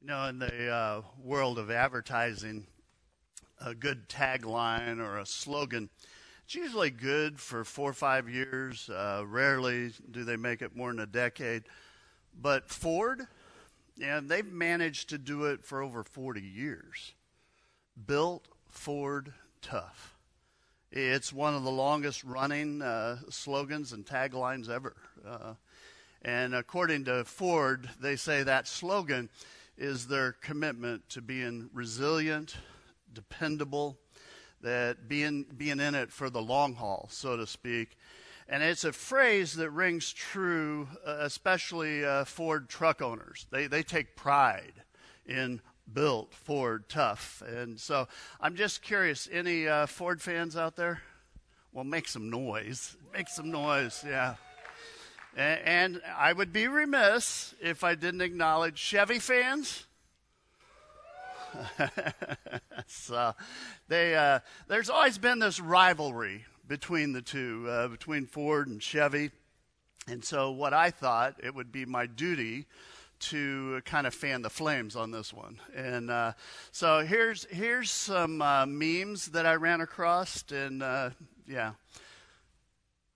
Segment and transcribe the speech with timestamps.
[0.00, 2.68] You know, in the uh, world of advertising,
[3.60, 5.90] a good tagline or a slogan,
[6.44, 8.88] it's usually good for four or five years.
[8.88, 11.64] Uh, rarely do they make it more than a decade.
[12.40, 13.26] But Ford,
[13.96, 17.14] yeah, they've managed to do it for over 40 years.
[18.06, 20.14] Built Ford Tough.
[20.92, 24.94] It's one of the longest running uh, slogans and taglines ever.
[25.26, 25.54] Uh,
[26.22, 29.28] and according to Ford, they say that slogan
[29.78, 32.56] is their commitment to being resilient,
[33.12, 33.96] dependable,
[34.60, 37.96] that being being in it for the long haul, so to speak.
[38.48, 43.46] And it's a phrase that rings true, uh, especially uh, Ford truck owners.
[43.50, 44.72] They they take pride
[45.24, 45.60] in
[45.92, 47.42] built Ford tough.
[47.46, 48.08] And so
[48.40, 51.02] I'm just curious, any uh, Ford fans out there?
[51.72, 52.96] Well, make some noise.
[53.12, 54.34] Make some noise, yeah.
[55.36, 59.84] And I would be remiss if I didn't acknowledge Chevy fans.
[62.86, 63.34] so
[63.88, 69.30] they, uh, there's always been this rivalry between the two, uh, between Ford and Chevy.
[70.06, 72.66] And so, what I thought it would be my duty
[73.20, 75.60] to kind of fan the flames on this one.
[75.74, 76.32] And uh,
[76.70, 81.10] so here's here's some uh, memes that I ran across, and uh,
[81.46, 81.72] yeah,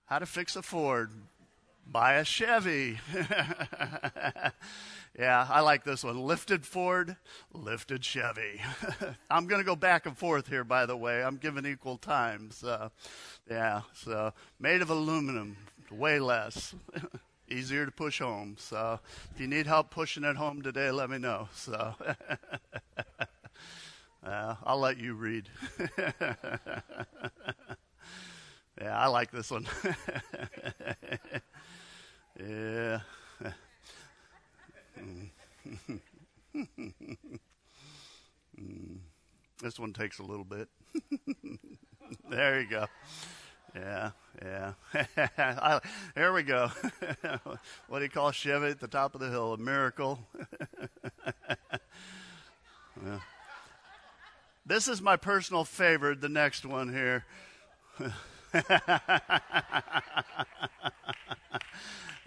[0.07, 1.11] how to fix a Ford
[1.87, 2.99] buy a Chevy.
[5.19, 6.19] yeah, I like this one.
[6.21, 7.17] Lifted Ford,
[7.53, 8.61] lifted Chevy.
[9.31, 11.23] I'm going to go back and forth here, by the way.
[11.23, 12.65] I'm giving equal times.
[12.65, 12.89] Uh,
[13.51, 15.57] yeah, so made of aluminum,
[15.91, 16.75] way less.
[17.51, 18.57] Easier to push home.
[18.59, 18.99] So
[19.35, 21.49] if you need help pushing it home today, let me know.
[21.55, 21.95] So
[24.25, 25.51] uh, I'll let you read.
[28.83, 29.67] Yeah, I like this one.
[32.41, 33.01] Yeah.
[39.63, 40.69] this one takes a little bit.
[42.31, 42.87] there you go.
[43.75, 44.11] Yeah,
[44.43, 44.73] yeah.
[45.39, 45.81] I,
[46.15, 46.71] here we go.
[47.89, 49.53] what do you call Chevy at the top of the hill?
[49.55, 50.19] A miracle.
[53.05, 53.21] yeah.
[54.65, 57.25] This is my personal favorite, the next one here.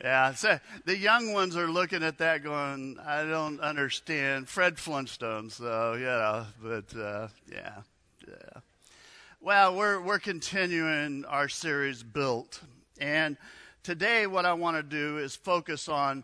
[0.06, 4.48] Yeah, so the young ones are looking at that going, I don't understand.
[4.48, 7.82] Fred Flintstone, so, you know, but uh, yeah,
[8.28, 8.60] yeah.
[9.42, 12.62] Well, we're, we're continuing our series, Built.
[13.00, 13.36] And
[13.82, 16.24] today, what I want to do is focus on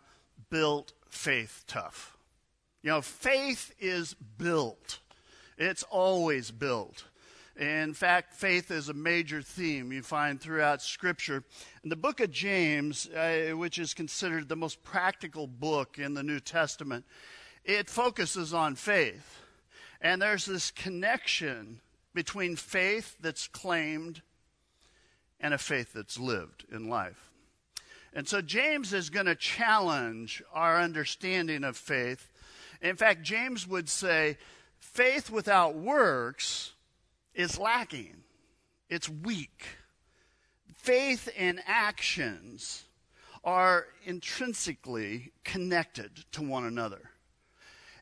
[0.52, 2.16] built faith tough.
[2.84, 5.00] You know, faith is built,
[5.58, 7.06] it's always built.
[7.60, 11.44] In fact, faith is a major theme you find throughout Scripture.
[11.84, 16.24] In the book of James, uh, which is considered the most practical book in the
[16.24, 17.06] New Testament,
[17.66, 19.42] it focuses on faith.
[20.00, 21.82] And there's this connection
[22.14, 24.22] between faith that's claimed
[25.40, 27.32] and a faith that's lived in life.
[28.14, 32.30] And so James is going to challenge our understanding of faith.
[32.82, 34.38] In fact, James would say,
[34.80, 36.74] faith without works
[37.34, 38.24] is lacking,
[38.90, 39.66] it's weak.
[40.76, 42.86] Faith and actions
[43.44, 47.10] are intrinsically connected to one another.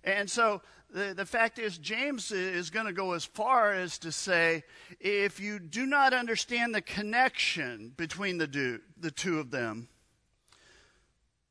[0.04, 4.12] And so the, the fact is, James is going to go as far as to
[4.12, 4.64] say
[5.00, 9.88] if you do not understand the connection between the, do, the two of them,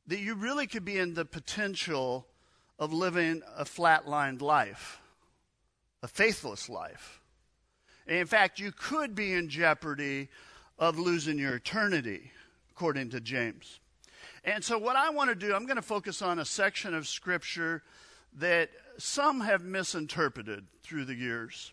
[0.07, 2.27] that you really could be in the potential
[2.79, 4.99] of living a flatlined life,
[6.01, 7.18] a faithless life.
[8.09, 10.29] In fact, you could be in jeopardy
[10.79, 12.31] of losing your eternity,
[12.71, 13.79] according to James.
[14.43, 17.07] And so, what I want to do, I'm going to focus on a section of
[17.07, 17.83] Scripture
[18.37, 21.71] that some have misinterpreted through the years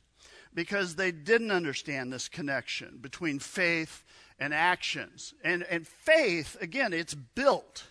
[0.53, 4.05] because they didn't understand this connection between faith
[4.39, 5.33] and actions.
[5.43, 7.85] And, and faith, again, it's built.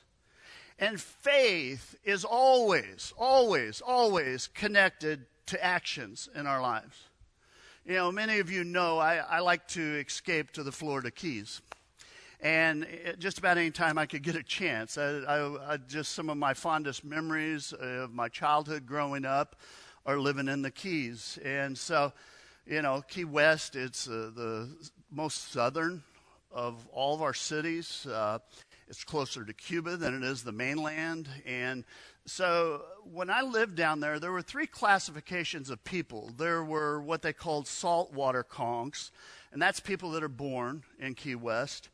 [0.78, 6.96] And faith is always, always, always connected to actions in our lives.
[7.87, 11.61] You know, many of you know I, I like to escape to the Florida Keys.
[12.41, 12.87] And
[13.20, 16.37] just about any time I could get a chance, I, I, I, just some of
[16.37, 19.58] my fondest memories of my childhood growing up
[20.03, 21.37] are living in the Keys.
[21.46, 22.11] And so,
[22.66, 24.67] you know, Key West, it's uh, the
[25.11, 26.02] most southern
[26.52, 28.08] of all of our cities.
[28.08, 28.40] Uh,
[28.87, 31.28] it's closer to Cuba than it is the mainland.
[31.46, 31.84] And
[32.26, 36.32] so when I lived down there, there were three classifications of people.
[36.37, 39.11] There were what they called saltwater conchs,
[39.52, 41.90] and that's people that are born in Key West.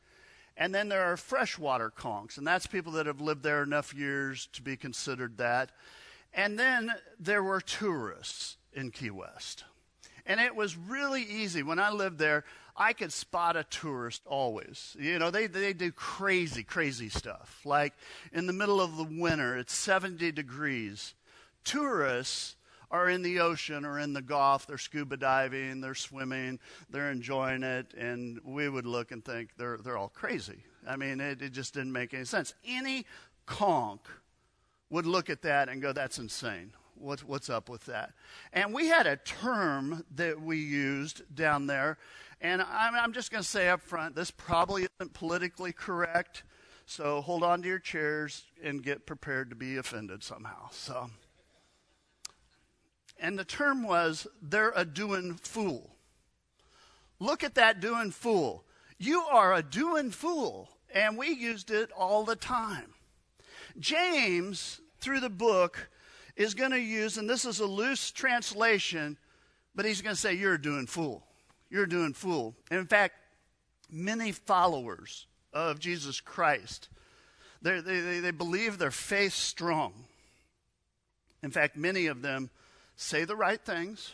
[0.57, 4.47] And then there are freshwater conchs, and that's people that have lived there enough years
[4.53, 5.71] to be considered that.
[6.33, 9.63] And then there were tourists in Key West.
[10.25, 11.63] And it was really easy.
[11.63, 12.43] When I lived there,
[12.75, 14.95] I could spot a tourist always.
[14.99, 17.61] You know, they, they do crazy, crazy stuff.
[17.65, 17.93] Like
[18.31, 21.13] in the middle of the winter, it's 70 degrees.
[21.63, 22.55] Tourists
[22.89, 24.67] are in the ocean or in the Gulf.
[24.67, 26.59] They're scuba diving, they're swimming,
[26.89, 30.63] they're enjoying it, and we would look and think they're, they're all crazy.
[30.87, 32.53] I mean, it, it just didn't make any sense.
[32.65, 33.05] Any
[33.45, 34.01] conch
[34.89, 36.73] would look at that and go, that's insane.
[37.01, 38.13] What's, what's up with that?
[38.53, 41.97] And we had a term that we used down there,
[42.39, 46.43] and I'm, I'm just going to say up front this probably isn't politically correct,
[46.85, 50.69] so hold on to your chairs and get prepared to be offended somehow.
[50.71, 51.09] So,
[53.19, 55.95] and the term was, they're a doing fool.
[57.19, 58.65] Look at that doing fool.
[58.97, 60.69] You are a doing fool.
[60.93, 62.93] And we used it all the time.
[63.79, 65.89] James, through the book,
[66.35, 69.17] is going to use, and this is a loose translation,
[69.75, 71.23] but he's going to say, You're doing fool.
[71.69, 72.55] You're doing fool.
[72.69, 73.15] And in fact,
[73.89, 76.89] many followers of Jesus Christ,
[77.61, 79.93] they, they, they believe their faith strong.
[81.43, 82.49] In fact, many of them
[82.95, 84.13] say the right things,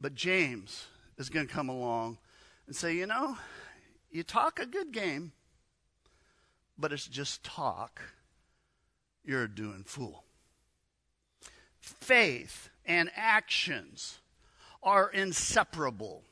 [0.00, 0.86] but James
[1.18, 2.18] is going to come along
[2.66, 3.36] and say, You know,
[4.10, 5.32] you talk a good game,
[6.78, 8.00] but it's just talk,
[9.24, 10.24] you're a doing fool.
[11.86, 14.18] Faith and actions
[14.82, 16.22] are inseparable.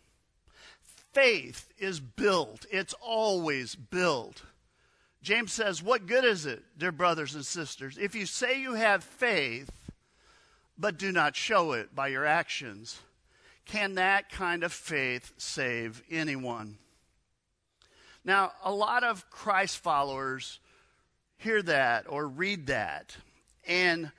[1.12, 4.42] Faith is built, it's always built.
[5.22, 9.04] James says, What good is it, dear brothers and sisters, if you say you have
[9.04, 9.70] faith,
[10.76, 12.98] but do not show it by your actions?
[13.64, 16.78] Can that kind of faith save anyone?
[18.24, 20.58] Now, a lot of Christ followers
[21.38, 23.16] hear that or read that
[23.66, 24.10] and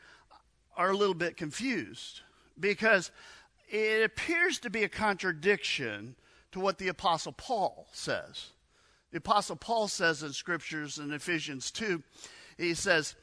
[0.77, 2.21] are a little bit confused
[2.59, 3.11] because
[3.69, 6.15] it appears to be a contradiction
[6.51, 8.47] to what the Apostle Paul says.
[9.11, 12.01] The Apostle Paul says in Scriptures in Ephesians 2,
[12.57, 13.15] he says,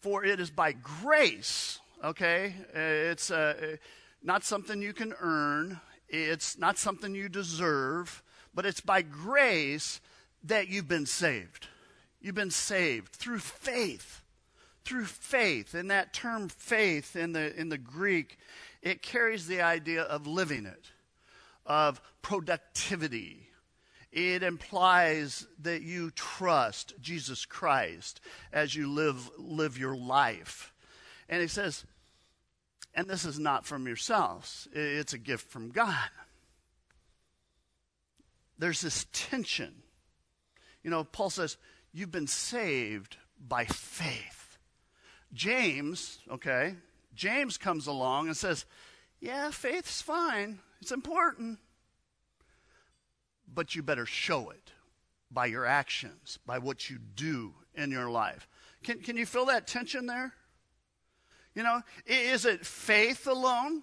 [0.00, 2.54] For it is by grace, okay?
[2.74, 3.76] It's uh,
[4.22, 8.22] not something you can earn, it's not something you deserve
[8.58, 10.00] but it's by grace
[10.42, 11.68] that you've been saved.
[12.20, 14.22] You've been saved through faith.
[14.88, 15.74] Through faith.
[15.74, 18.38] And that term faith in the, in the Greek,
[18.82, 20.86] it carries the idea of living it,
[21.66, 23.48] of productivity.
[24.10, 28.20] It implies that you trust Jesus Christ
[28.52, 30.72] as you live, live your life.
[31.28, 31.84] And he says,
[32.94, 36.08] and this is not from yourselves, it's a gift from God
[38.58, 39.72] there's this tension.
[40.82, 41.56] You know, Paul says,
[41.92, 44.37] You've been saved by faith.
[45.32, 46.74] James, okay,
[47.14, 48.64] James comes along and says,
[49.20, 51.58] Yeah, faith's fine, it's important,
[53.52, 54.72] but you better show it
[55.30, 58.48] by your actions, by what you do in your life.
[58.82, 60.32] Can, can you feel that tension there?
[61.54, 63.82] You know, is it faith alone?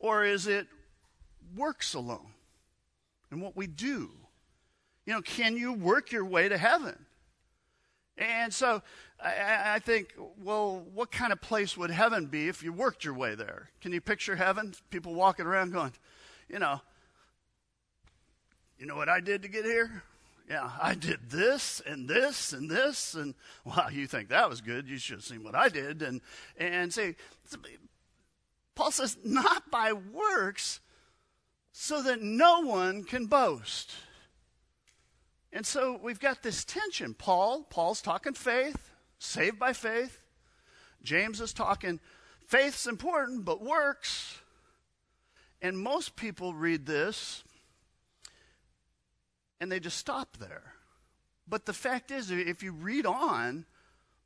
[0.00, 0.66] Or is it
[1.56, 2.34] works alone?
[3.34, 4.10] and what we do.
[5.06, 6.96] You know, can you work your way to heaven?
[8.16, 8.80] And so
[9.22, 13.14] I, I, think, well, what kind of place would heaven be if you worked your
[13.14, 13.70] way there?
[13.80, 14.74] Can you picture heaven?
[14.90, 15.92] People walking around going,
[16.48, 16.80] you know,
[18.78, 20.02] you know what I did to get here?
[20.48, 24.88] Yeah, I did this and this and this, and wow, you think that was good?
[24.88, 26.02] You should have seen what I did.
[26.02, 26.20] And
[26.58, 27.16] and say,
[28.74, 30.80] Paul says, not by works,
[31.72, 33.92] so that no one can boast.
[35.52, 37.14] And so we've got this tension.
[37.14, 38.90] Paul, Paul's talking faith,
[39.24, 40.20] saved by faith.
[41.02, 42.00] James is talking
[42.46, 44.38] faith's important, but works.
[45.60, 47.42] And most people read this
[49.60, 50.74] and they just stop there.
[51.48, 53.66] But the fact is, if you read on,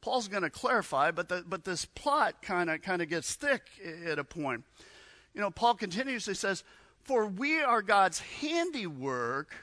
[0.01, 3.63] Paul's going to clarify, but, the, but this plot kind of kind of gets thick
[4.07, 4.65] at a point.
[5.35, 6.65] You know, Paul continuously says,
[7.03, 9.55] for we are God's handiwork,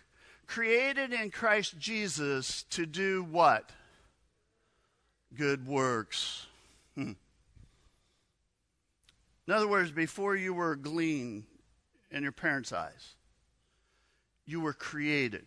[0.47, 3.69] created in Christ Jesus to do what?
[5.35, 6.47] Good works.
[6.95, 7.13] Hmm.
[9.47, 11.45] In other words, before you were glean
[12.09, 13.13] in your parents' eyes,
[14.45, 15.45] you were created.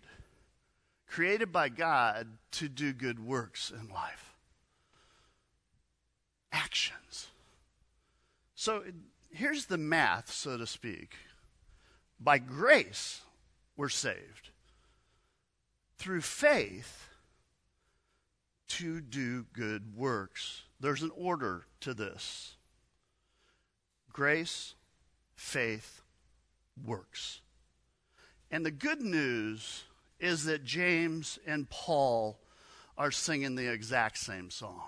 [1.07, 4.35] Created by God to do good works in life.
[6.53, 7.29] Actions.
[8.55, 8.85] So
[9.31, 11.15] here's the math, so to speak.
[12.21, 13.23] By grace,
[13.77, 14.51] we're saved.
[15.97, 17.08] Through faith,
[18.69, 22.55] to do good works there's an order to this
[24.13, 24.75] grace,
[25.37, 26.03] faith,
[26.85, 27.41] works.
[28.51, 29.85] And the good news
[30.19, 32.39] is that James and Paul
[32.97, 34.83] are singing the exact same song.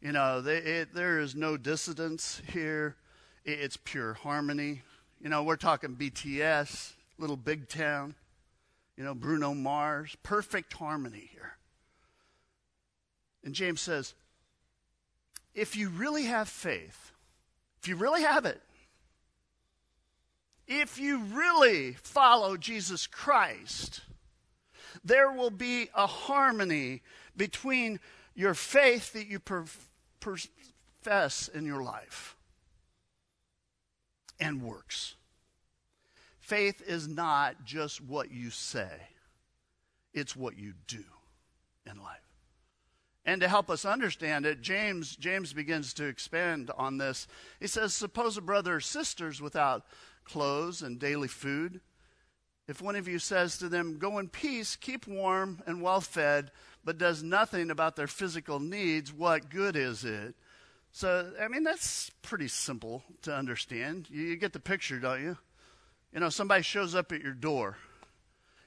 [0.00, 2.96] You know, they, it, there is no dissidence here,
[3.44, 4.82] it, it's pure harmony.
[5.20, 8.14] You know, we're talking BTS, Little Big Town,
[8.96, 11.55] you know, Bruno Mars, perfect harmony here.
[13.46, 14.12] And James says,
[15.54, 17.12] if you really have faith,
[17.80, 18.60] if you really have it,
[20.66, 24.00] if you really follow Jesus Christ,
[25.04, 27.02] there will be a harmony
[27.36, 28.00] between
[28.34, 29.38] your faith that you
[30.18, 32.34] profess in your life
[34.40, 35.14] and works.
[36.40, 38.90] Faith is not just what you say,
[40.12, 41.04] it's what you do
[41.88, 42.25] in life.
[43.26, 47.26] And to help us understand it, James, James begins to expand on this.
[47.58, 49.84] He says, Suppose a brother or sisters without
[50.24, 51.80] clothes and daily food.
[52.68, 56.52] If one of you says to them, Go in peace, keep warm and well fed,
[56.84, 60.36] but does nothing about their physical needs, what good is it?
[60.92, 64.06] So, I mean, that's pretty simple to understand.
[64.08, 65.36] You, you get the picture, don't you?
[66.12, 67.76] You know, somebody shows up at your door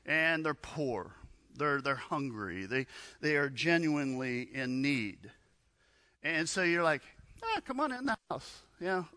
[0.05, 1.15] and they're poor
[1.59, 2.65] they're, they're hungry.
[2.65, 2.87] They,
[3.21, 5.29] they are genuinely in need.
[6.23, 7.01] And so you're like,
[7.43, 8.61] ah, come on in the house.
[8.79, 9.07] You know,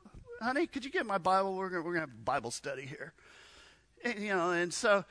[0.41, 1.55] honey, could you get my Bible?
[1.55, 3.13] We're going we're gonna have Bible study here.
[4.05, 5.05] And, you know, and so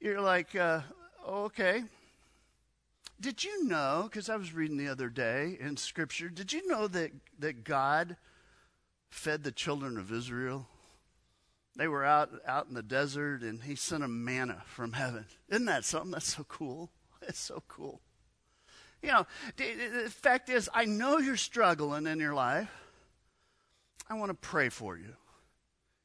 [0.00, 0.80] you're like, uh,
[1.28, 1.84] okay.
[3.20, 6.88] Did you know, because I was reading the other day in Scripture, did you know
[6.88, 8.16] that, that God
[9.10, 10.66] fed the children of Israel
[11.76, 15.26] they were out, out in the desert and he sent them manna from heaven.
[15.48, 16.10] Isn't that something?
[16.10, 16.90] That's so cool.
[17.22, 18.00] It's so cool.
[19.02, 19.26] You know,
[19.56, 22.70] the fact is, I know you're struggling in your life.
[24.08, 25.14] I want to pray for you.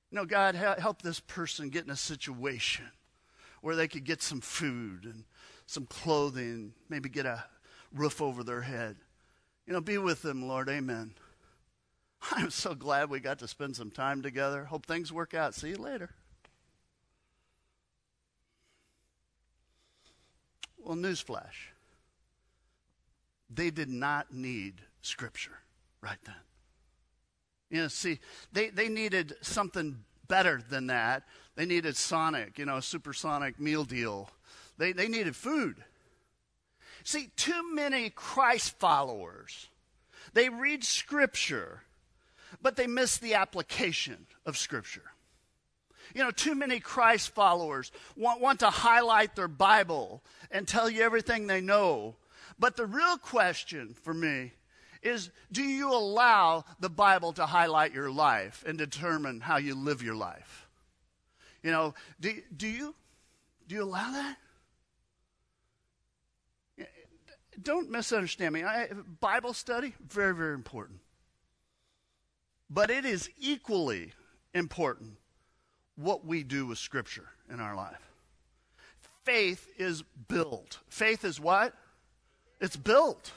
[0.09, 2.85] You know, God, help this person get in a situation
[3.61, 5.25] where they could get some food and
[5.65, 7.43] some clothing, maybe get a
[7.93, 8.95] roof over their head.
[9.65, 10.69] You know, be with them, Lord.
[10.69, 11.13] Amen.
[12.31, 14.65] I'm so glad we got to spend some time together.
[14.65, 15.53] Hope things work out.
[15.53, 16.09] See you later.
[20.77, 21.73] Well, newsflash.
[23.49, 25.59] They did not need Scripture
[26.01, 26.35] right then.
[27.69, 28.19] You know, see,
[28.53, 29.97] they, they needed something
[30.27, 31.23] better than that.
[31.55, 34.29] They needed Sonic, you know, a supersonic meal deal.
[34.77, 35.83] They, they needed food.
[37.03, 39.67] See, too many Christ followers,
[40.33, 41.83] they read Scripture
[42.61, 45.03] but they miss the application of Scripture.
[46.13, 51.03] You know, too many Christ followers want, want to highlight their Bible and tell you
[51.03, 52.15] everything they know.
[52.57, 54.53] But the real question for me
[55.03, 60.01] is do you allow the Bible to highlight your life and determine how you live
[60.01, 60.67] your life?
[61.63, 62.95] You know, do, do you
[63.67, 64.37] do you allow that?
[67.61, 68.63] Don't misunderstand me.
[68.63, 68.87] I,
[69.19, 70.99] Bible study very very important.
[72.69, 74.13] But it is equally
[74.53, 75.17] important
[75.95, 78.11] what we do with Scripture in our life.
[79.23, 80.79] Faith is built.
[80.89, 81.73] Faith is what?
[82.61, 83.31] It's built.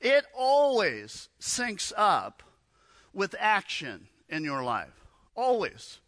[0.00, 2.42] It always syncs up
[3.12, 5.06] with action in your life.
[5.34, 5.98] Always.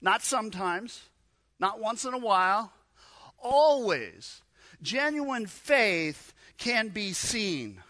[0.00, 1.02] Not sometimes,
[1.58, 2.72] not once in a while.
[3.38, 4.42] Always.
[4.82, 7.82] Genuine faith can be seen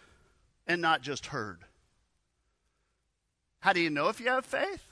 [0.66, 1.61] and not just heard.
[3.66, 4.87] How do you know if you have faith?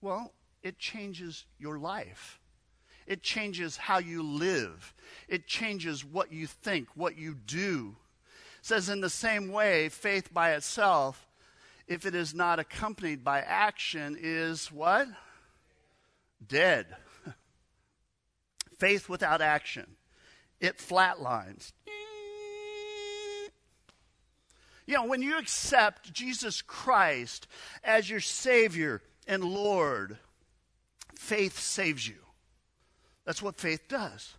[0.00, 0.32] Well,
[0.62, 2.40] it changes your life.
[3.06, 4.94] It changes how you live.
[5.28, 7.96] It changes what you think, what you do.
[8.60, 11.28] It says in the same way, faith by itself,
[11.86, 15.06] if it is not accompanied by action, is what?
[16.48, 16.86] Dead.
[18.78, 19.96] faith without action.
[20.60, 21.72] It flatlines.
[24.88, 27.46] You know, when you accept Jesus Christ
[27.84, 30.16] as your Savior and Lord,
[31.14, 32.16] faith saves you.
[33.26, 34.32] That's what faith does.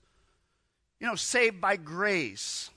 [1.00, 2.72] You know, saved by grace.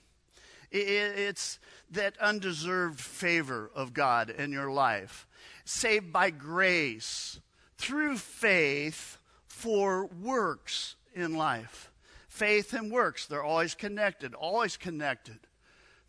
[0.71, 1.59] It's
[1.93, 5.27] that undeserved favor of God in your life.
[5.65, 7.41] Saved by grace
[7.79, 11.91] through faith for works in life.
[12.29, 15.39] Faith and works, they're always connected, always connected.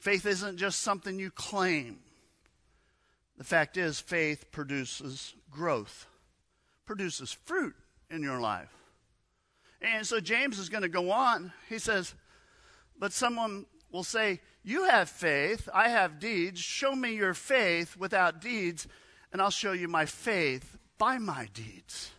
[0.03, 1.98] Faith isn't just something you claim.
[3.38, 6.07] The fact is, faith produces growth,
[6.86, 7.74] produces fruit
[8.10, 8.67] in your life.
[9.81, 11.53] And so James is going to go on.
[11.69, 12.15] He says,
[13.00, 16.60] But someone will say, You have faith, I have deeds.
[16.60, 18.89] Show me your faith without deeds,
[19.31, 22.12] and I'll show you my faith by my deeds.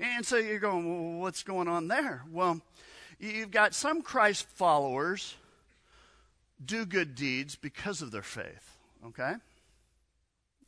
[0.00, 2.24] And so you're going, well, what's going on there?
[2.28, 2.60] Well,
[3.20, 5.36] you've got some Christ followers
[6.66, 9.34] do good deeds because of their faith, okay?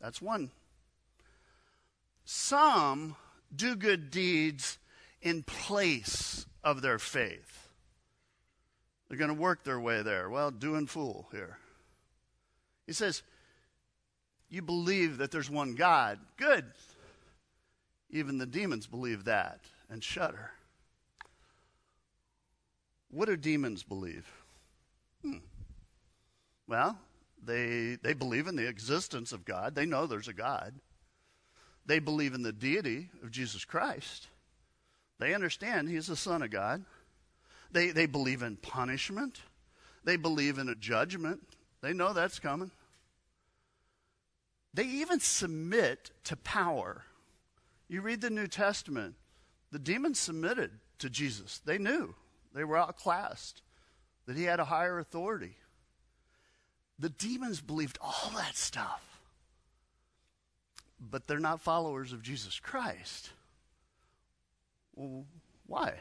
[0.01, 0.51] That's one.
[2.25, 3.17] Some
[3.55, 4.79] do good deeds
[5.23, 7.69] in place of their faith.
[9.09, 10.29] They're going to work their way there.
[10.29, 11.59] Well, doing fool here.
[12.87, 13.23] He says,
[14.49, 16.19] You believe that there's one God.
[16.37, 16.65] Good.
[18.11, 20.51] Even the demons believe that and shudder.
[23.11, 24.27] What do demons believe?
[25.23, 25.39] Hmm.
[26.69, 26.99] Well,
[27.45, 29.75] they, they believe in the existence of God.
[29.75, 30.75] They know there's a God.
[31.87, 34.27] They believe in the deity of Jesus Christ.
[35.19, 36.85] They understand he's the Son of God.
[37.71, 39.41] They, they believe in punishment.
[40.05, 41.41] They believe in a judgment.
[41.83, 42.71] They know that's coming.
[44.75, 47.05] They even submit to power.
[47.89, 49.15] You read the New Testament,
[49.71, 51.61] the demons submitted to Jesus.
[51.65, 52.15] They knew,
[52.55, 53.63] they were outclassed,
[54.27, 55.57] that he had a higher authority.
[56.99, 59.03] The demons believed all that stuff.
[60.99, 63.31] But they're not followers of Jesus Christ.
[64.95, 65.27] Well,
[65.67, 65.95] why?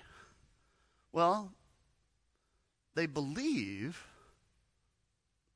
[1.12, 1.52] Well,
[2.96, 4.06] they believe,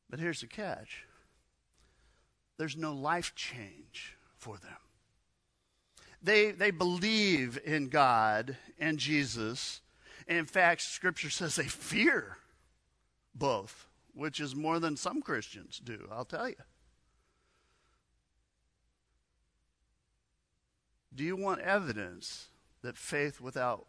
[0.09, 1.05] but here's the catch
[2.57, 4.75] there's no life change for them.
[6.21, 9.79] They, they believe in God and Jesus.
[10.27, 12.37] And in fact, Scripture says they fear
[13.33, 16.55] both which is more than some Christians do, I'll tell you.
[21.13, 22.47] Do you want evidence
[22.81, 23.87] that faith without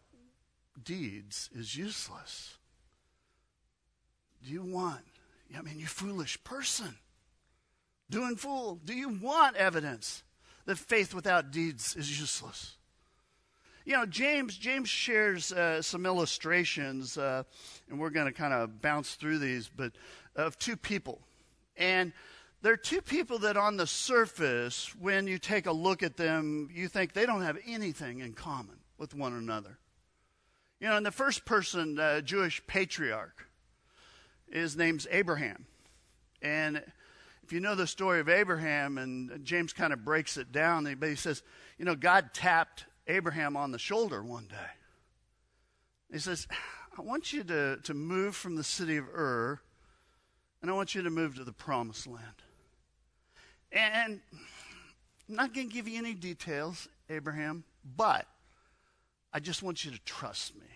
[0.81, 2.57] deeds is useless?
[4.43, 5.01] Do you want,
[5.55, 6.95] I mean, you foolish person,
[8.09, 10.23] doing fool, do you want evidence
[10.65, 12.77] that faith without deeds is useless?
[13.83, 17.43] You know, James James shares uh, some illustrations, uh,
[17.89, 19.93] and we're going to kind of bounce through these, but
[20.35, 21.21] of two people,
[21.77, 22.13] and
[22.61, 26.69] there are two people that on the surface, when you take a look at them,
[26.71, 29.79] you think they don't have anything in common with one another.
[30.79, 33.47] You know, and the first person, uh, Jewish patriarch,
[34.51, 35.65] his name's Abraham,
[36.41, 36.83] and
[37.43, 41.09] if you know the story of Abraham, and James kind of breaks it down, but
[41.09, 41.43] he says,
[41.77, 44.55] you know, God tapped Abraham on the shoulder one day.
[46.11, 46.47] He says,
[46.97, 49.59] I want you to, to move from the city of Ur,
[50.61, 52.25] and I want you to move to the promised land.
[53.71, 54.19] And
[55.29, 57.63] I'm not going to give you any details, Abraham,
[57.95, 58.27] but
[59.33, 60.67] I just want you to trust me.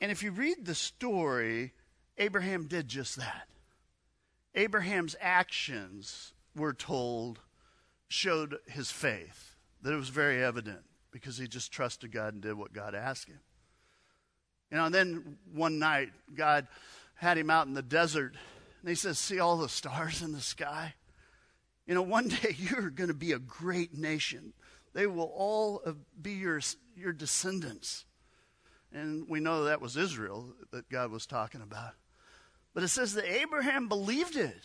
[0.00, 1.72] And if you read the story,
[2.18, 3.48] Abraham did just that.
[4.54, 7.40] Abraham's actions, we're told,
[8.08, 12.54] showed his faith that it was very evident because he just trusted God and did
[12.54, 13.40] what God asked him.
[14.70, 16.66] You know, and then one night, God
[17.16, 18.34] had him out in the desert,
[18.80, 20.94] and he says, See all the stars in the sky?
[21.86, 24.52] You know, one day you're going to be a great nation.
[24.92, 26.60] They will all uh, be your,
[26.96, 28.04] your descendants.
[28.92, 31.92] And we know that was Israel that God was talking about.
[32.72, 34.56] But it says that Abraham believed it.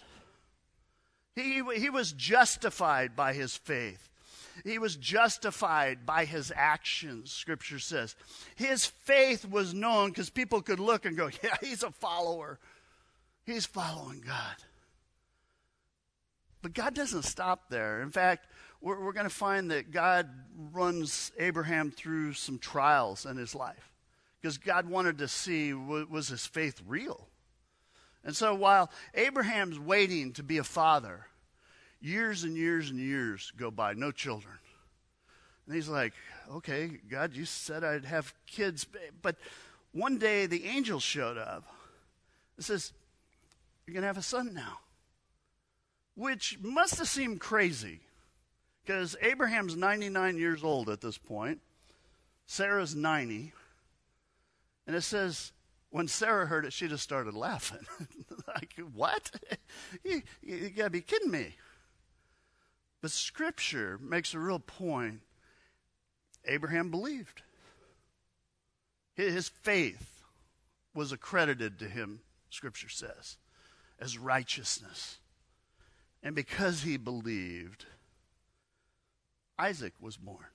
[1.35, 4.10] He, he was justified by his faith.
[4.63, 8.15] He was justified by his actions, scripture says.
[8.55, 12.59] His faith was known because people could look and go, yeah, he's a follower.
[13.45, 14.55] He's following God.
[16.61, 18.01] But God doesn't stop there.
[18.01, 18.47] In fact,
[18.81, 20.29] we're, we're going to find that God
[20.71, 23.91] runs Abraham through some trials in his life
[24.39, 27.27] because God wanted to see was his faith real?
[28.23, 31.25] And so while Abraham's waiting to be a father,
[32.01, 34.55] Years and years and years go by, no children.
[35.65, 36.13] And he's like,
[36.51, 38.87] okay, God, you said I'd have kids.
[39.21, 39.35] But
[39.91, 41.63] one day the angel showed up.
[42.57, 42.93] It says,
[43.85, 44.79] You're going to have a son now.
[46.15, 48.01] Which must have seemed crazy
[48.83, 51.61] because Abraham's 99 years old at this point,
[52.45, 53.53] Sarah's 90.
[54.87, 55.53] And it says,
[55.91, 57.85] when Sarah heard it, she just started laughing.
[58.47, 59.31] like, what?
[60.03, 61.55] you, you, you got to be kidding me.
[63.01, 65.21] But Scripture makes a real point.
[66.45, 67.41] Abraham believed.
[69.13, 70.23] His faith
[70.93, 73.37] was accredited to him, Scripture says,
[73.99, 75.17] as righteousness.
[76.23, 77.85] And because he believed,
[79.57, 80.45] Isaac was born.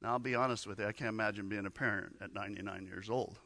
[0.00, 3.08] Now, I'll be honest with you, I can't imagine being a parent at 99 years
[3.08, 3.38] old.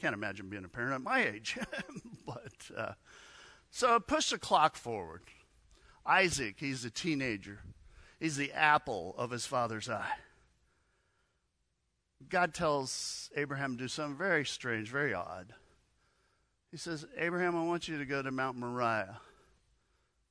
[0.00, 1.58] Can't imagine being a parent at my age.
[2.26, 2.92] but uh,
[3.70, 5.22] so push the clock forward.
[6.06, 7.60] Isaac, he's a teenager.
[8.18, 10.12] He's the apple of his father's eye.
[12.28, 15.54] God tells Abraham to do something very strange, very odd.
[16.70, 19.20] He says, Abraham, I want you to go to Mount Moriah.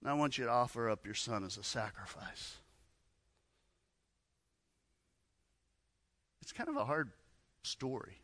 [0.02, 2.58] And I want you to offer up your son as a sacrifice.
[6.42, 7.12] It's kind of a hard
[7.64, 8.18] story.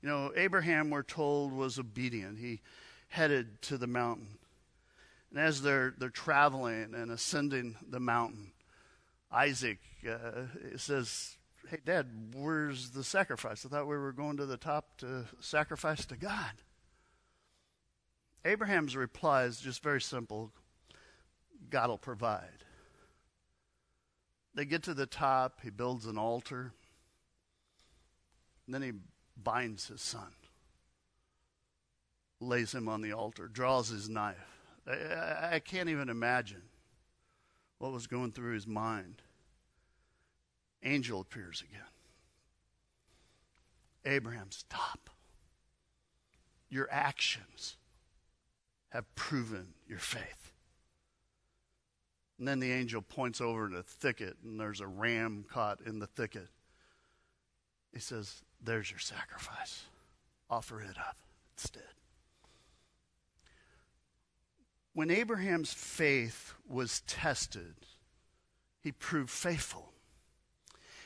[0.00, 2.38] You know, Abraham, we're told, was obedient.
[2.38, 2.60] He
[3.08, 4.38] headed to the mountain.
[5.32, 8.52] And as they're, they're traveling and ascending the mountain,
[9.30, 10.42] Isaac uh,
[10.76, 11.36] says,
[11.70, 13.64] Hey, Dad, where's the sacrifice?
[13.64, 16.52] I thought we were going to the top to sacrifice to God.
[18.44, 20.52] Abraham's reply is just very simple
[21.70, 22.64] God will provide.
[24.54, 26.74] They get to the top, he builds an altar,
[28.68, 28.92] then he
[29.42, 30.34] binds his son,
[32.38, 34.51] lays him on the altar, draws his knife.
[34.86, 36.62] I, I can't even imagine
[37.78, 39.22] what was going through his mind.
[40.82, 41.82] Angel appears again.
[44.04, 45.10] Abraham, stop.
[46.68, 47.76] Your actions
[48.90, 50.52] have proven your faith.
[52.38, 56.00] And then the angel points over in a thicket, and there's a ram caught in
[56.00, 56.48] the thicket.
[57.92, 59.84] He says, There's your sacrifice.
[60.50, 61.16] Offer it up
[61.56, 61.82] instead.
[64.94, 67.74] When Abraham's faith was tested,
[68.80, 69.92] he proved faithful.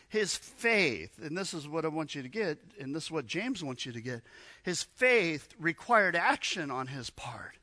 [0.08, 3.26] His faith, and this is what I want you to get, and this is what
[3.26, 4.22] James wants you to get,
[4.62, 7.58] his faith required action on his part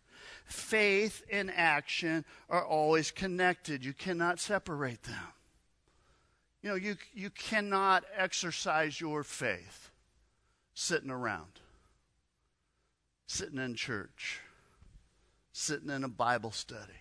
[0.46, 3.84] faith and action are always connected.
[3.84, 5.28] You cannot separate them.
[6.62, 9.92] You know, you, you cannot exercise your faith
[10.74, 11.60] sitting around,
[13.28, 14.40] sitting in church,
[15.54, 17.00] sitting in a Bible study,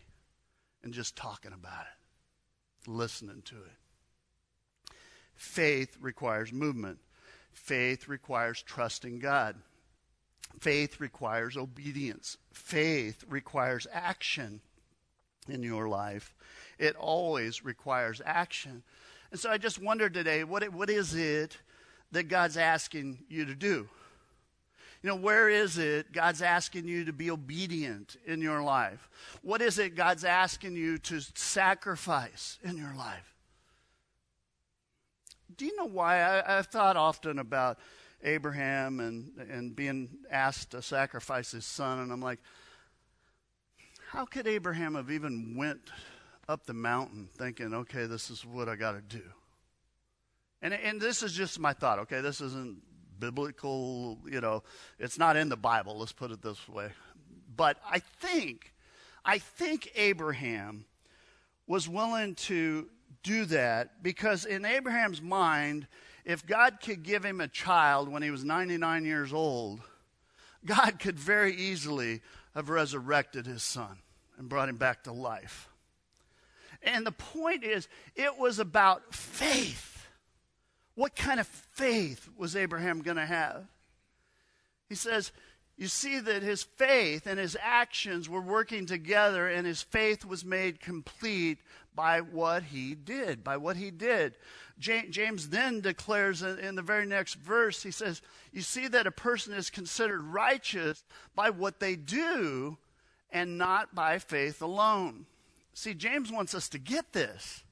[0.84, 4.92] and just talking about it, listening to it.
[5.34, 6.98] Faith requires movement.
[7.52, 9.56] Faith requires trusting God.
[10.60, 12.36] Faith requires obedience.
[12.52, 14.60] Faith requires action
[15.48, 16.34] in your life.
[16.78, 18.82] It always requires action.
[19.30, 21.58] And so I just wonder today what, it, what is it
[22.12, 23.88] that God's asking you to do?
[25.02, 29.08] You know, where is it God's asking you to be obedient in your life?
[29.42, 33.34] What is it God's asking you to sacrifice in your life?
[35.56, 36.22] Do you know why?
[36.22, 37.78] I, have thought often about
[38.22, 41.98] Abraham and, and being asked to sacrifice his son.
[41.98, 42.38] And I'm like,
[44.10, 45.90] how could Abraham have even went
[46.48, 49.24] up the mountain thinking, okay, this is what I got to do?
[50.62, 52.20] And, and this is just my thought, okay?
[52.20, 52.82] This isn't
[53.22, 54.64] biblical, you know,
[54.98, 56.88] it's not in the Bible, let's put it this way.
[57.54, 58.72] But I think,
[59.24, 60.86] I think Abraham
[61.68, 62.88] was willing to
[63.22, 65.86] do that because in Abraham's mind,
[66.24, 69.80] if God could give him a child when he was 99 years old,
[70.64, 72.22] God could very easily
[72.56, 73.98] have resurrected his son
[74.36, 75.68] and brought him back to life.
[76.82, 79.91] And the point is, it was about faith.
[80.94, 83.64] What kind of faith was Abraham going to have?
[84.88, 85.32] He says,
[85.76, 90.44] you see that his faith and his actions were working together, and his faith was
[90.44, 91.58] made complete
[91.94, 93.42] by what he did.
[93.42, 94.36] By what he did.
[94.78, 98.20] James then declares in the very next verse, he says,
[98.52, 101.02] You see that a person is considered righteous
[101.34, 102.76] by what they do
[103.30, 105.26] and not by faith alone.
[105.74, 107.64] See, James wants us to get this.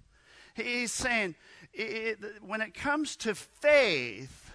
[0.54, 1.34] He's saying,
[1.72, 4.52] it, when it comes to faith,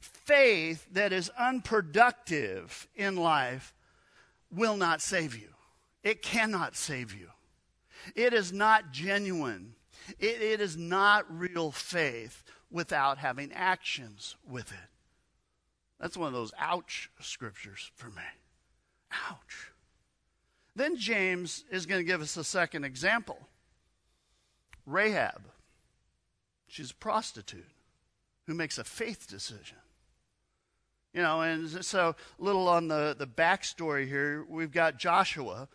[0.00, 3.74] faith that is unproductive in life
[4.50, 5.48] will not save you.
[6.02, 7.28] It cannot save you.
[8.14, 9.74] It is not genuine.
[10.18, 14.88] It, it is not real faith without having actions with it.
[16.00, 18.22] That's one of those ouch scriptures for me.
[19.30, 19.70] Ouch.
[20.74, 23.38] Then James is going to give us a second example
[24.84, 25.42] Rahab.
[26.72, 27.68] She's a prostitute
[28.46, 29.76] who makes a faith decision.
[31.12, 35.68] You know, and so a little on the, the backstory here, we've got Joshua.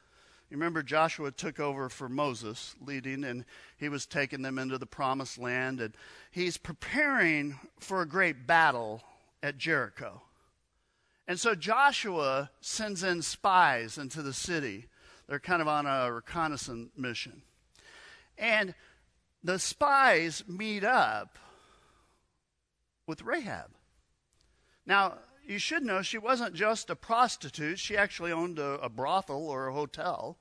[0.50, 3.46] You remember Joshua took over for Moses leading, and
[3.78, 5.94] he was taking them into the promised land, and
[6.32, 9.04] he's preparing for a great battle
[9.44, 10.24] at Jericho.
[11.28, 14.88] And so Joshua sends in spies into the city.
[15.30, 17.44] They're kind of on a reconnaissance mission.
[18.40, 18.74] And
[19.44, 21.38] the spies meet up
[23.06, 23.72] with Rahab.
[24.86, 29.48] Now, you should know she wasn't just a prostitute, she actually owned a, a brothel
[29.48, 30.38] or a hotel.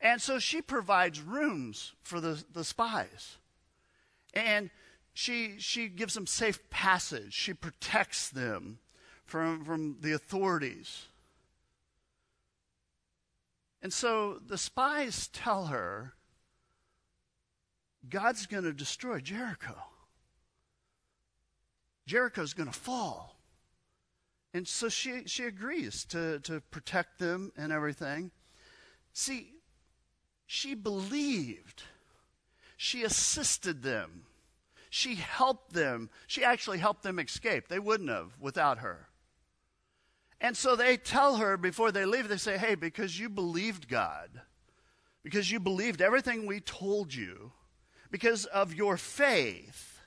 [0.00, 3.36] And so she provides rooms for the, the spies.
[4.32, 4.70] And
[5.12, 7.34] she, she gives them safe passage.
[7.34, 8.78] She protects them
[9.26, 11.06] from, from the authorities.
[13.82, 16.14] And so the spies tell her
[18.08, 19.76] God's going to destroy Jericho.
[22.06, 23.36] Jericho's going to fall.
[24.52, 28.32] And so she, she agrees to, to protect them and everything.
[29.12, 29.52] See,
[30.46, 31.84] she believed.
[32.76, 34.22] She assisted them.
[34.88, 36.10] She helped them.
[36.26, 37.68] She actually helped them escape.
[37.68, 39.06] They wouldn't have without her.
[40.40, 44.40] And so they tell her before they leave, they say, hey, because you believed God,
[45.22, 47.52] because you believed everything we told you,
[48.10, 50.00] because of your faith,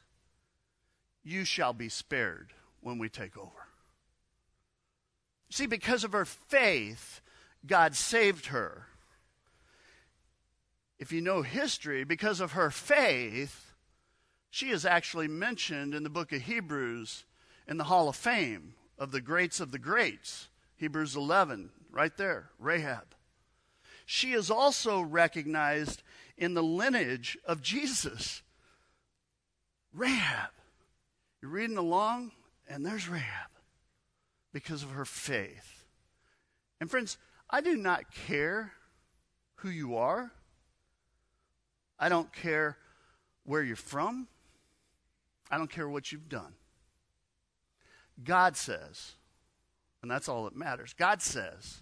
[1.23, 3.49] you shall be spared when we take over.
[5.49, 7.21] See, because of her faith,
[7.65, 8.87] God saved her.
[10.99, 13.73] If you know history, because of her faith,
[14.49, 17.25] she is actually mentioned in the book of Hebrews
[17.67, 20.49] in the Hall of Fame of the greats of the greats.
[20.75, 23.15] Hebrews 11, right there, Rahab.
[24.05, 26.03] She is also recognized
[26.37, 28.41] in the lineage of Jesus.
[29.93, 30.49] Rahab.
[31.41, 32.31] You're reading along,
[32.67, 33.49] and there's Rahab
[34.53, 35.85] because of her faith.
[36.79, 37.17] And friends,
[37.49, 38.73] I do not care
[39.55, 40.31] who you are.
[41.99, 42.77] I don't care
[43.43, 44.27] where you're from.
[45.51, 46.53] I don't care what you've done.
[48.23, 49.13] God says,
[50.01, 50.93] and that's all that matters.
[50.93, 51.81] God says,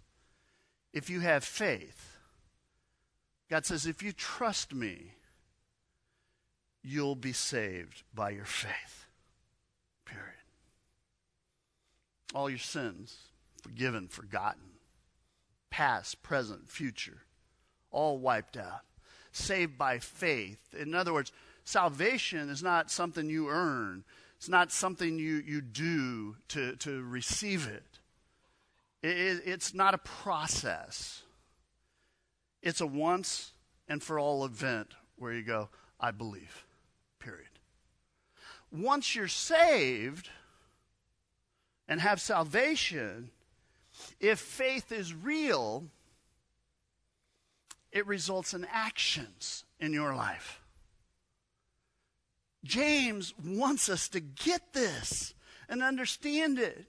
[0.94, 2.11] if you have faith,
[3.52, 5.12] God says, if you trust me,
[6.82, 9.08] you'll be saved by your faith.
[10.06, 10.26] Period.
[12.34, 13.18] All your sins
[13.62, 14.62] forgiven, forgotten,
[15.70, 17.24] past, present, future,
[17.92, 18.82] all wiped out.
[19.34, 20.74] Saved by faith.
[20.74, 21.34] In other words,
[21.66, 24.06] salvation is not something you earn.
[24.38, 28.00] It's not something you, you do to, to receive it.
[29.04, 29.44] it.
[29.46, 31.22] It's not a process.
[32.62, 33.52] It's a once
[33.88, 35.70] and for all event where you go,
[36.00, 36.66] I believe,
[37.20, 37.48] period.
[38.72, 40.30] Once you're saved
[41.88, 43.32] and have salvation,
[44.20, 45.86] if faith is real,
[47.92, 50.62] it results in actions in your life.
[52.64, 55.34] James wants us to get this
[55.68, 56.86] and understand it.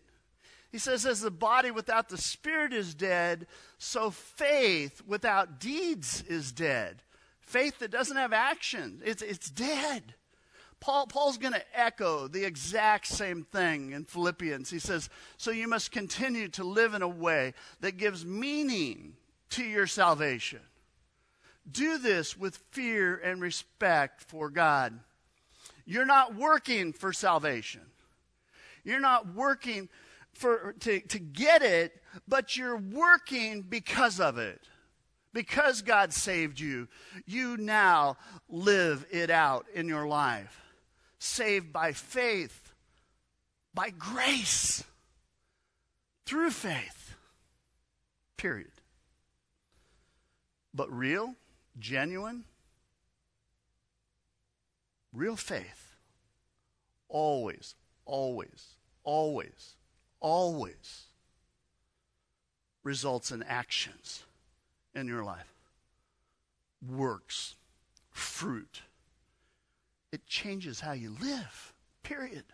[0.73, 6.51] He says, as the body without the spirit is dead, so faith without deeds is
[6.51, 7.03] dead.
[7.41, 10.15] Faith that doesn't have action, it's, it's dead.
[10.81, 14.71] Paul, Paul's going to echo the exact same thing in Philippians.
[14.71, 19.13] He says, So you must continue to live in a way that gives meaning
[19.51, 20.59] to your salvation.
[21.71, 24.99] Do this with fear and respect for God.
[25.85, 27.83] You're not working for salvation.
[28.83, 29.89] You're not working
[30.43, 31.93] for, to, to get it,
[32.29, 34.61] but you're working because of it.
[35.33, 36.89] Because God saved you,
[37.25, 38.19] you now
[38.51, 40.61] live it out in your life.
[41.19, 42.75] Saved by faith,
[43.73, 44.85] by grace,
[46.27, 47.15] through faith.
[48.37, 48.73] Period.
[50.75, 51.35] But real,
[51.79, 52.45] genuine,
[55.13, 55.95] Real faith
[57.09, 57.75] always,
[58.07, 59.77] always, always,
[60.23, 61.03] always
[62.83, 64.25] results in actions
[64.95, 65.53] in your life,
[66.89, 67.57] works,
[68.11, 68.83] fruit.
[70.11, 72.45] It changes how you live, period.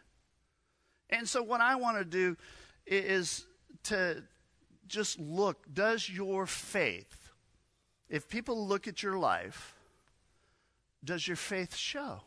[1.11, 2.37] And so, what I want to do
[2.87, 3.47] is
[3.85, 4.23] to
[4.87, 7.31] just look does your faith,
[8.09, 9.75] if people look at your life,
[11.05, 12.23] does your faith show?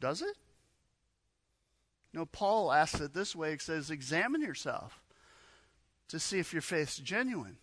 [0.00, 0.36] Does it?
[2.12, 3.52] No, Paul asks it this way.
[3.52, 5.00] He says, Examine yourself
[6.08, 7.56] to see if your faith's genuine.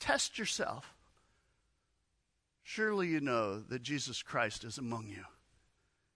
[0.00, 0.92] Test yourself.
[2.62, 5.24] Surely you know that Jesus Christ is among you.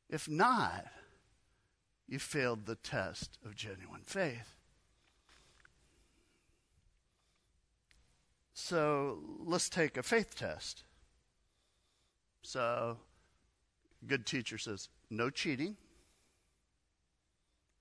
[0.09, 0.87] If not,
[2.09, 4.57] you failed the test of genuine faith.
[8.53, 10.83] So let's take a faith test.
[12.43, 12.99] So,
[14.07, 15.77] good teacher says, no cheating,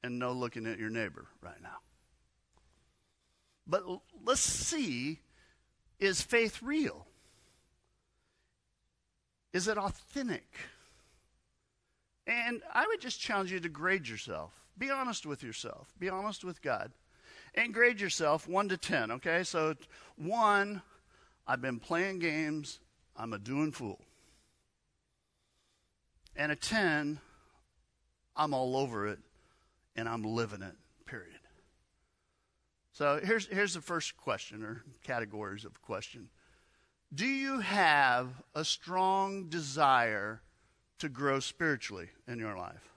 [0.04, 1.78] and no looking at your neighbor right now.
[3.68, 3.84] But
[4.26, 5.20] let's see
[6.00, 7.06] is faith real?
[9.52, 10.48] Is it authentic?
[12.26, 14.54] And I would just challenge you to grade yourself.
[14.78, 15.94] Be honest with yourself.
[16.00, 16.92] Be honest with God.
[17.56, 19.44] And grade yourself 1 to 10, okay?
[19.44, 19.76] So
[20.16, 20.82] 1,
[21.48, 22.80] I've been playing games,
[23.18, 24.00] I'm a doing fool.
[26.36, 27.20] And a 10,
[28.36, 29.20] I'm all over it
[30.00, 31.40] and I'm living it, period.
[32.94, 36.30] So here's, here's the first question or categories of question.
[37.14, 40.42] Do you have a strong desire
[41.00, 42.90] to grow spiritually in your life?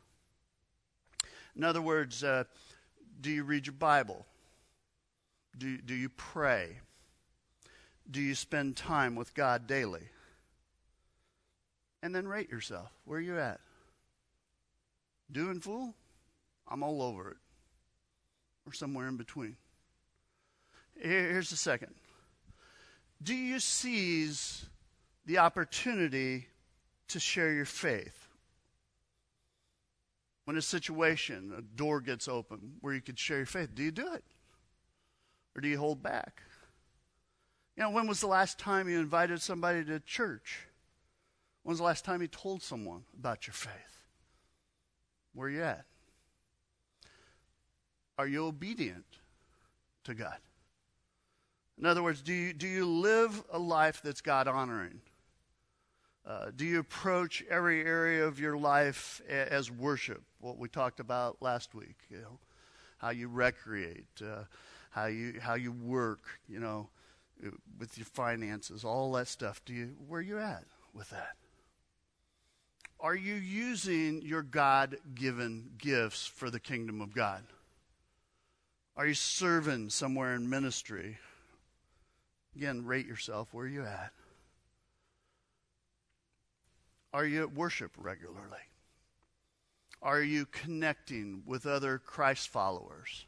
[1.57, 2.45] In other words, uh,
[3.21, 4.27] do you read your Bible?
[5.57, 6.79] Do, do you pray?
[8.11, 10.09] Do you spend time with God daily?
[12.03, 12.91] And then rate yourself.
[13.05, 13.61] Where are you at?
[15.31, 15.95] Doing fool?
[16.68, 17.37] I'm all over it.
[18.66, 19.57] Or somewhere in between.
[20.96, 21.94] Here's the second.
[23.22, 24.66] Do you seize
[25.27, 26.48] the opportunity
[27.09, 28.27] to share your faith?
[30.44, 33.92] When a situation, a door gets open where you could share your faith, do you
[33.92, 34.25] do it?
[35.55, 36.42] Or do you hold back?
[37.77, 40.66] You know, when was the last time you invited somebody to church?
[41.62, 43.72] When was the last time you told someone about your faith?
[45.33, 45.87] Where you at?
[48.18, 49.05] Are you obedient
[50.05, 50.38] to God?
[51.79, 55.01] In other words, do you, do you live a life that's God honoring?
[56.25, 60.22] Uh, do you approach every area of your life a- as worship?
[60.40, 62.38] What we talked about last week, you know,
[62.98, 64.44] how you recreate, uh,
[64.90, 66.88] how you how you work, you know,
[67.79, 69.61] with your finances, all that stuff.
[69.64, 71.35] Do you where are you at with that?
[73.01, 77.42] Are you using your God-given gifts for the kingdom of God?
[79.03, 81.19] Are you serving somewhere in ministry?
[82.55, 83.49] Again, rate yourself.
[83.51, 84.12] Where are you at?
[87.12, 88.62] Are you at worship regularly?
[90.03, 93.27] Are you connecting with other Christ followers?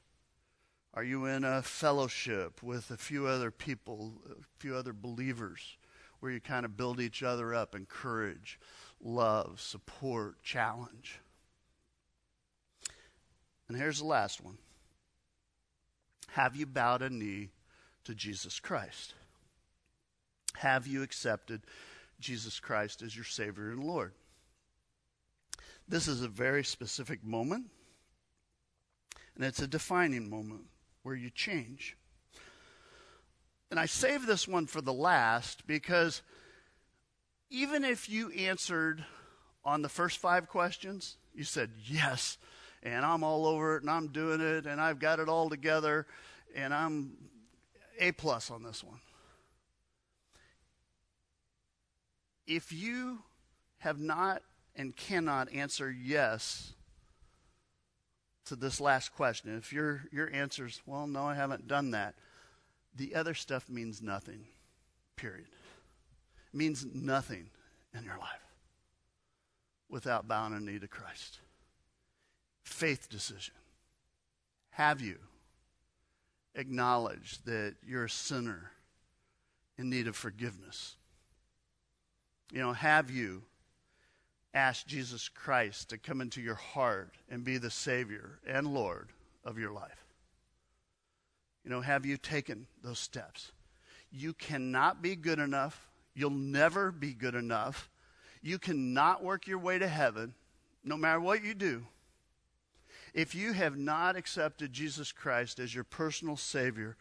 [0.94, 5.76] Are you in a fellowship with a few other people, a few other believers,
[6.20, 8.60] where you kind of build each other up, encourage,
[9.00, 11.18] love, support, challenge?
[13.66, 14.58] And here's the last one
[16.32, 17.50] Have you bowed a knee
[18.04, 19.14] to Jesus Christ?
[20.56, 21.62] Have you accepted
[22.20, 24.12] Jesus Christ as your Savior and Lord?
[25.86, 27.66] This is a very specific moment,
[29.34, 30.62] and it's a defining moment
[31.02, 31.96] where you change.
[33.70, 36.22] And I save this one for the last because
[37.50, 39.04] even if you answered
[39.64, 42.38] on the first five questions, you said yes,
[42.84, 46.06] and I'm all over it, and I'm doing it, and I've got it all together,
[46.54, 47.16] and I'm
[47.98, 49.00] A plus on this one.
[52.46, 53.20] If you
[53.78, 54.42] have not
[54.76, 56.74] and cannot answer yes
[58.44, 62.14] to this last question, if your, your answer is, well, no, I haven't done that,
[62.94, 64.44] the other stuff means nothing,
[65.16, 65.46] period.
[66.52, 67.48] It means nothing
[67.96, 68.44] in your life
[69.88, 71.38] without bowing a knee to Christ.
[72.64, 73.54] Faith decision.
[74.70, 75.18] Have you
[76.54, 78.72] acknowledged that you're a sinner
[79.78, 80.96] in need of forgiveness?
[82.52, 83.42] You know, have you
[84.52, 89.10] asked Jesus Christ to come into your heart and be the Savior and Lord
[89.44, 90.04] of your life?
[91.64, 93.52] You know, have you taken those steps?
[94.10, 95.88] You cannot be good enough.
[96.14, 97.88] You'll never be good enough.
[98.42, 100.34] You cannot work your way to heaven,
[100.84, 101.84] no matter what you do.
[103.14, 106.96] If you have not accepted Jesus Christ as your personal Savior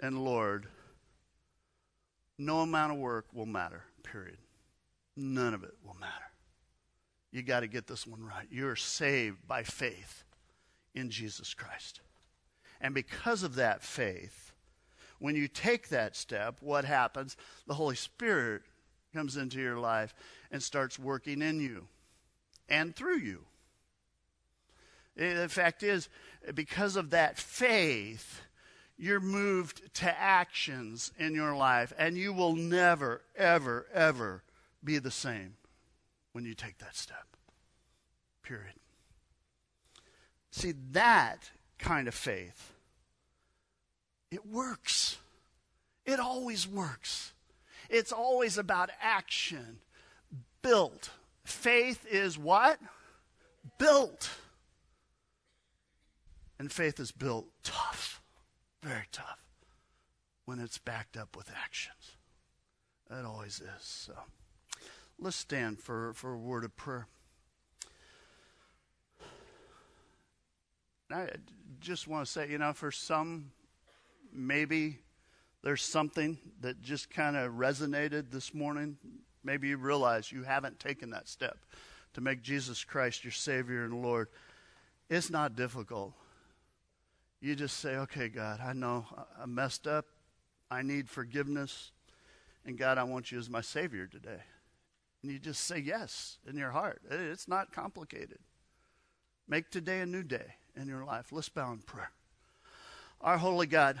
[0.00, 0.66] and Lord,
[2.38, 4.38] no amount of work will matter, period.
[5.14, 6.12] None of it will matter.
[7.32, 8.46] You got to get this one right.
[8.50, 10.24] You're saved by faith
[10.94, 12.00] in Jesus Christ.
[12.80, 14.52] And because of that faith,
[15.18, 17.36] when you take that step, what happens?
[17.66, 18.62] The Holy Spirit
[19.12, 20.14] comes into your life
[20.50, 21.88] and starts working in you
[22.68, 23.44] and through you.
[25.18, 26.08] Eh, the fact is,
[26.54, 28.42] because of that faith,
[28.96, 34.42] you're moved to actions in your life, and you will never, ever, ever
[34.82, 35.54] be the same
[36.32, 37.26] when you take that step.
[38.42, 38.74] Period.
[40.50, 42.72] See, that kind of faith,
[44.30, 45.18] it works.
[46.04, 47.32] It always works.
[47.88, 49.78] It's always about action,
[50.62, 51.10] built.
[51.44, 52.78] Faith is what?
[53.78, 54.30] Built.
[56.58, 58.20] And faith is built tough,
[58.82, 59.38] very tough,
[60.44, 62.16] when it's backed up with actions.
[63.10, 63.82] It always is.
[63.84, 64.14] So.
[65.20, 67.08] Let's stand for, for a word of prayer.
[71.10, 71.26] I
[71.80, 73.50] just want to say, you know, for some,
[74.32, 74.98] maybe
[75.64, 78.96] there's something that just kind of resonated this morning.
[79.42, 81.58] Maybe you realize you haven't taken that step
[82.14, 84.28] to make Jesus Christ your Savior and Lord.
[85.10, 86.12] It's not difficult.
[87.40, 89.06] You just say, okay, God, I know
[89.40, 90.06] I messed up.
[90.70, 91.92] I need forgiveness.
[92.64, 94.42] And God, I want you as my Savior today.
[95.22, 97.00] And you just say yes in your heart.
[97.10, 98.38] It's not complicated.
[99.48, 101.32] Make today a new day in your life.
[101.32, 102.10] Let's bow in prayer.
[103.20, 104.00] Our holy God,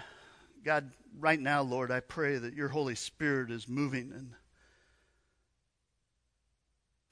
[0.64, 4.12] God, right now, Lord, I pray that your Holy Spirit is moving.
[4.14, 4.32] And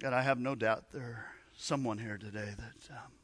[0.01, 1.16] God, I have no doubt there's
[1.57, 3.16] someone here today that um,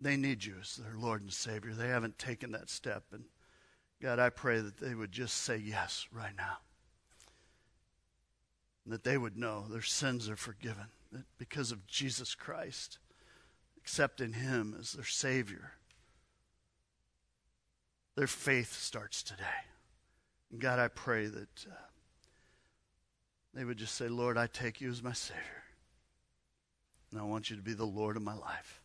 [0.00, 1.72] they need you as their Lord and Savior.
[1.72, 3.04] They haven't taken that step.
[3.12, 3.24] And
[4.02, 6.58] God, I pray that they would just say yes right now.
[8.84, 10.86] And that they would know their sins are forgiven.
[11.12, 12.98] That because of Jesus Christ,
[13.78, 15.72] accepting Him as their Savior,
[18.16, 19.44] their faith starts today.
[20.52, 21.74] And God, I pray that uh,
[23.54, 25.40] they would just say, Lord, I take you as my Savior.
[27.10, 28.83] And I want you to be the Lord of my life.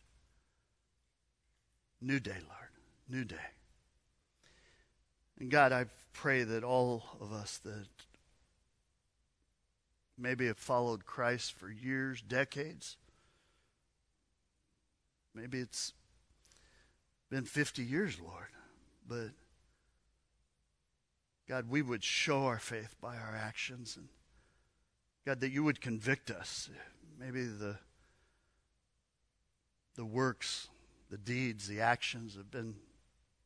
[2.00, 2.70] New day, Lord.
[3.08, 3.36] New day.
[5.38, 7.86] And God, I pray that all of us that
[10.18, 12.96] maybe have followed Christ for years, decades,
[15.34, 15.94] maybe it's
[17.30, 18.48] been 50 years, Lord,
[19.08, 19.30] but
[21.48, 24.08] God, we would show our faith by our actions and
[25.26, 26.70] God, that you would convict us.
[27.18, 27.76] Maybe the
[29.96, 30.68] the works
[31.10, 32.76] the deeds, the actions have been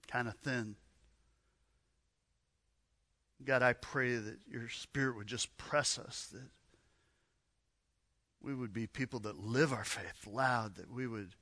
[0.06, 0.76] kind of thin.
[3.44, 6.50] God, I pray that your Spirit would just press us, that
[8.42, 11.34] we would be people that live our faith loud, that we would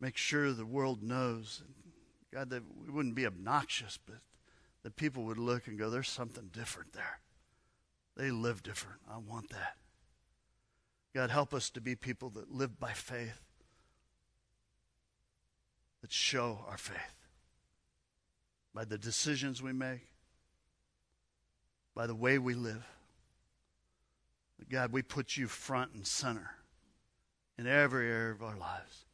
[0.00, 1.62] make sure the world knows.
[2.32, 4.18] God, that we wouldn't be obnoxious, but
[4.82, 7.20] that people would look and go, there's something different there.
[8.16, 9.00] They live different.
[9.10, 9.76] I want that.
[11.14, 13.47] God, help us to be people that live by faith
[16.00, 16.96] that show our faith
[18.74, 20.08] by the decisions we make,
[21.94, 22.86] by the way we live.
[24.70, 26.50] God, we put you front and center
[27.58, 29.04] in every area of our lives.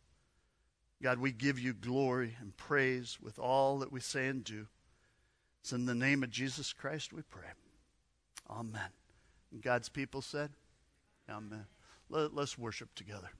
[1.03, 4.67] God, we give you glory and praise with all that we say and do.
[5.61, 7.49] It's in the name of Jesus Christ we pray.
[8.51, 8.91] Amen.
[9.53, 10.51] And God's people said,
[11.29, 11.67] Amen.
[12.11, 13.31] Let, us worship together.